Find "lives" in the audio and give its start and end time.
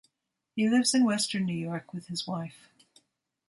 0.67-0.95